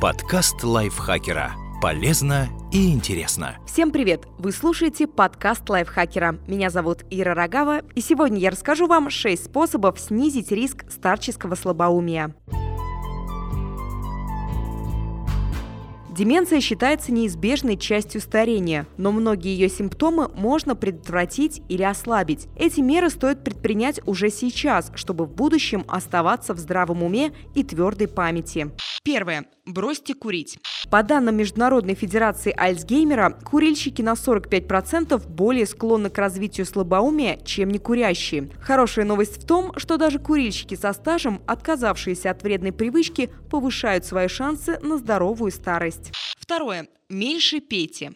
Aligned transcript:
Подкаст 0.00 0.64
лайфхакера. 0.64 1.52
Полезно 1.82 2.48
и 2.72 2.90
интересно. 2.90 3.58
Всем 3.66 3.90
привет! 3.90 4.24
Вы 4.38 4.50
слушаете 4.50 5.06
подкаст 5.06 5.68
лайфхакера. 5.68 6.38
Меня 6.46 6.70
зовут 6.70 7.04
Ира 7.10 7.34
Рогава, 7.34 7.82
и 7.94 8.00
сегодня 8.00 8.38
я 8.38 8.48
расскажу 8.48 8.86
вам 8.86 9.10
6 9.10 9.44
способов 9.44 10.00
снизить 10.00 10.52
риск 10.52 10.90
старческого 10.90 11.54
слабоумия. 11.54 12.34
Деменция 16.20 16.60
считается 16.60 17.12
неизбежной 17.12 17.78
частью 17.78 18.20
старения, 18.20 18.86
но 18.98 19.10
многие 19.10 19.54
ее 19.54 19.70
симптомы 19.70 20.28
можно 20.28 20.76
предотвратить 20.76 21.62
или 21.70 21.82
ослабить. 21.82 22.46
Эти 22.58 22.80
меры 22.80 23.08
стоит 23.08 23.42
предпринять 23.42 24.02
уже 24.04 24.28
сейчас, 24.28 24.92
чтобы 24.96 25.24
в 25.24 25.32
будущем 25.32 25.82
оставаться 25.88 26.52
в 26.52 26.58
здравом 26.58 27.02
уме 27.02 27.32
и 27.54 27.64
твердой 27.64 28.06
памяти. 28.06 28.70
Первое. 29.02 29.46
Бросьте 29.64 30.14
курить. 30.14 30.58
По 30.90 31.02
данным 31.02 31.36
Международной 31.36 31.94
Федерации 31.94 32.52
Альцгеймера, 32.54 33.30
курильщики 33.30 34.02
на 34.02 34.12
45% 34.12 35.26
более 35.26 35.64
склонны 35.64 36.10
к 36.10 36.18
развитию 36.18 36.66
слабоумия, 36.66 37.38
чем 37.44 37.70
некурящие. 37.70 38.50
Хорошая 38.60 39.04
новость 39.06 39.42
в 39.42 39.46
том, 39.46 39.72
что 39.76 39.96
даже 39.96 40.18
курильщики 40.18 40.74
со 40.74 40.92
стажем, 40.92 41.40
отказавшиеся 41.46 42.30
от 42.30 42.42
вредной 42.42 42.72
привычки, 42.72 43.30
повышают 43.50 44.04
свои 44.04 44.28
шансы 44.28 44.78
на 44.80 44.98
здоровую 44.98 45.50
старость. 45.50 46.09
Второе. 46.50 46.88
Меньше 47.08 47.60
пейте. 47.60 48.10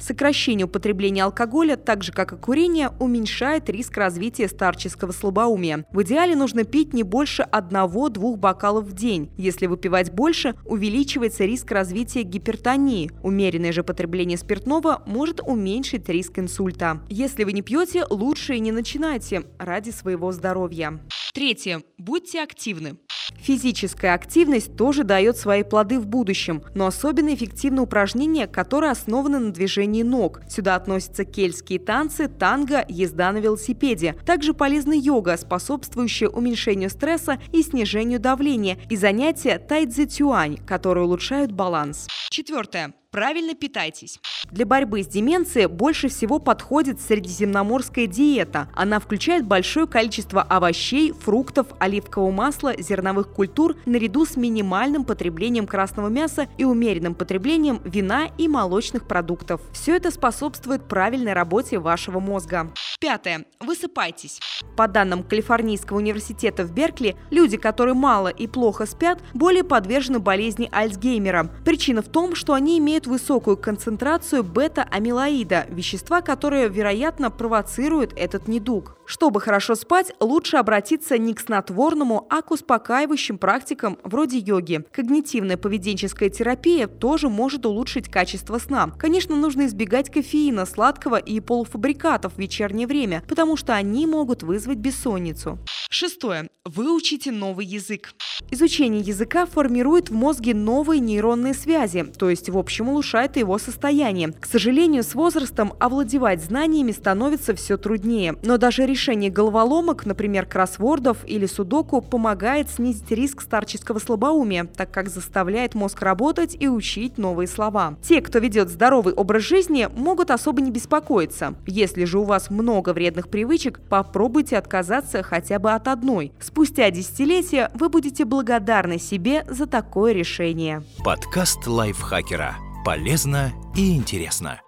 Сокращение 0.00 0.66
употребления 0.66 1.22
алкоголя, 1.22 1.76
так 1.76 2.02
же 2.02 2.10
как 2.10 2.32
и 2.32 2.36
курение, 2.36 2.90
уменьшает 2.98 3.70
риск 3.70 3.96
развития 3.96 4.48
старческого 4.48 5.12
слабоумия. 5.12 5.86
В 5.92 6.02
идеале 6.02 6.34
нужно 6.34 6.64
пить 6.64 6.92
не 6.92 7.04
больше 7.04 7.44
одного-двух 7.44 8.38
бокалов 8.38 8.86
в 8.86 8.92
день. 8.92 9.30
Если 9.38 9.66
выпивать 9.66 10.10
больше, 10.10 10.56
увеличивается 10.64 11.44
риск 11.44 11.70
развития 11.70 12.24
гипертонии. 12.24 13.12
Умеренное 13.22 13.70
же 13.70 13.84
потребление 13.84 14.36
спиртного 14.36 15.04
может 15.06 15.40
уменьшить 15.40 16.08
риск 16.08 16.40
инсульта. 16.40 17.04
Если 17.08 17.44
вы 17.44 17.52
не 17.52 17.62
пьете, 17.62 18.04
лучше 18.10 18.56
и 18.56 18.60
не 18.60 18.72
начинайте 18.72 19.44
ради 19.60 19.90
своего 19.90 20.32
здоровья. 20.32 21.00
Третье. 21.32 21.84
Будьте 21.98 22.42
активны. 22.42 22.96
Физическая 23.38 24.14
активность 24.14 24.76
тоже 24.76 25.04
дает 25.04 25.36
свои 25.36 25.62
плоды 25.62 25.98
в 25.98 26.06
будущем, 26.06 26.62
но 26.74 26.86
особенно 26.86 27.34
эффективны 27.34 27.82
упражнения, 27.82 28.46
которые 28.46 28.92
основаны 28.92 29.38
на 29.38 29.52
движении 29.52 30.02
ног. 30.02 30.40
Сюда 30.48 30.76
относятся 30.76 31.24
кельтские 31.24 31.78
танцы, 31.78 32.28
танго, 32.28 32.84
езда 32.88 33.32
на 33.32 33.38
велосипеде. 33.38 34.14
Также 34.24 34.54
полезна 34.54 34.94
йога, 34.94 35.36
способствующая 35.36 36.28
уменьшению 36.28 36.90
стресса 36.90 37.38
и 37.52 37.62
снижению 37.62 38.20
давления, 38.20 38.78
и 38.90 38.96
занятия 38.96 39.58
тайцзи-тюань, 39.58 40.64
которые 40.66 41.04
улучшают 41.04 41.52
баланс. 41.52 42.06
Четвертое. 42.30 42.94
Правильно 43.16 43.54
питайтесь. 43.54 44.20
Для 44.50 44.66
борьбы 44.66 45.02
с 45.02 45.06
деменцией 45.06 45.68
больше 45.68 46.08
всего 46.08 46.38
подходит 46.38 47.00
средиземноморская 47.00 48.06
диета. 48.06 48.68
Она 48.74 49.00
включает 49.00 49.46
большое 49.46 49.86
количество 49.86 50.42
овощей, 50.42 51.12
фруктов, 51.12 51.66
оливкового 51.78 52.30
масла, 52.30 52.74
зерновых 52.78 53.32
культур 53.32 53.74
наряду 53.86 54.26
с 54.26 54.36
минимальным 54.36 55.06
потреблением 55.06 55.66
красного 55.66 56.08
мяса 56.08 56.46
и 56.58 56.64
умеренным 56.64 57.14
потреблением 57.14 57.80
вина 57.84 58.28
и 58.36 58.48
молочных 58.48 59.08
продуктов. 59.08 59.62
Все 59.72 59.96
это 59.96 60.10
способствует 60.10 60.86
правильной 60.86 61.32
работе 61.32 61.78
вашего 61.78 62.20
мозга. 62.20 62.70
Пятое. 62.98 63.44
Высыпайтесь. 63.60 64.40
По 64.74 64.88
данным 64.88 65.22
Калифорнийского 65.22 65.98
университета 65.98 66.64
в 66.64 66.72
Беркли, 66.72 67.14
люди, 67.30 67.58
которые 67.58 67.94
мало 67.94 68.28
и 68.28 68.46
плохо 68.46 68.86
спят, 68.86 69.22
более 69.34 69.64
подвержены 69.64 70.18
болезни 70.18 70.68
Альцгеймера. 70.72 71.50
Причина 71.64 72.00
в 72.00 72.08
том, 72.08 72.34
что 72.34 72.54
они 72.54 72.78
имеют 72.78 73.06
высокую 73.06 73.58
концентрацию 73.58 74.42
бета-амилоида, 74.42 75.66
вещества, 75.68 76.22
которое, 76.22 76.68
вероятно, 76.68 77.30
провоцирует 77.30 78.12
этот 78.16 78.48
недуг. 78.48 78.96
Чтобы 79.04 79.40
хорошо 79.40 79.74
спать, 79.74 80.12
лучше 80.18 80.56
обратиться 80.56 81.18
не 81.18 81.34
к 81.34 81.40
снотворному, 81.40 82.26
а 82.30 82.42
к 82.42 82.50
успокаивающим 82.50 83.38
практикам 83.38 83.98
вроде 84.04 84.38
йоги. 84.38 84.84
Когнитивная 84.90 85.56
поведенческая 85.56 86.28
терапия 86.28 86.86
тоже 86.86 87.28
может 87.28 87.66
улучшить 87.66 88.10
качество 88.10 88.58
сна. 88.58 88.90
Конечно, 88.98 89.36
нужно 89.36 89.66
избегать 89.66 90.10
кофеина, 90.10 90.66
сладкого 90.66 91.16
и 91.16 91.40
полуфабрикатов 91.40 92.34
в 92.34 92.38
вечернее 92.38 92.85
время, 92.86 93.22
потому 93.28 93.56
что 93.56 93.74
они 93.74 94.06
могут 94.06 94.42
вызвать 94.42 94.78
бессонницу. 94.78 95.58
Шестое. 95.90 96.48
Выучите 96.64 97.30
новый 97.30 97.66
язык. 97.66 98.14
Изучение 98.50 99.00
языка 99.00 99.46
формирует 99.46 100.10
в 100.10 100.14
мозге 100.14 100.54
новые 100.54 101.00
нейронные 101.00 101.54
связи, 101.54 102.04
то 102.04 102.28
есть 102.28 102.50
в 102.50 102.58
общем 102.58 102.88
улучшает 102.90 103.36
его 103.36 103.58
состояние. 103.58 104.32
К 104.32 104.46
сожалению, 104.46 105.02
с 105.02 105.14
возрастом 105.14 105.72
овладевать 105.80 106.42
знаниями 106.42 106.92
становится 106.92 107.54
все 107.54 107.76
труднее. 107.76 108.36
Но 108.42 108.58
даже 108.58 108.86
решение 108.86 109.30
головоломок, 109.30 110.06
например, 110.06 110.46
кроссвордов 110.46 111.18
или 111.26 111.46
судоку, 111.46 112.02
помогает 112.02 112.68
снизить 112.68 113.10
риск 113.10 113.40
старческого 113.40 113.98
слабоумия, 113.98 114.64
так 114.64 114.90
как 114.90 115.08
заставляет 115.08 115.74
мозг 115.74 116.02
работать 116.02 116.56
и 116.58 116.68
учить 116.68 117.16
новые 117.18 117.48
слова. 117.48 117.96
Те, 118.02 118.20
кто 118.20 118.38
ведет 118.38 118.68
здоровый 118.68 119.14
образ 119.14 119.42
жизни, 119.42 119.88
могут 119.96 120.30
особо 120.30 120.60
не 120.60 120.70
беспокоиться. 120.70 121.54
Если 121.66 122.04
же 122.04 122.18
у 122.18 122.24
вас 122.24 122.50
много 122.50 122.92
вредных 122.92 123.28
привычек, 123.28 123.80
попробуйте 123.88 124.58
отказаться 124.58 125.22
хотя 125.22 125.58
бы 125.58 125.72
от 125.72 125.88
одной. 125.88 126.32
Спустя 126.38 126.90
десятилетия 126.90 127.70
вы 127.74 127.88
будете 127.88 128.25
благодарны 128.26 128.98
себе 128.98 129.44
за 129.48 129.66
такое 129.66 130.12
решение. 130.12 130.82
Подкаст 131.04 131.66
лайфхакера. 131.66 132.56
Полезно 132.84 133.52
и 133.74 133.96
интересно. 133.96 134.60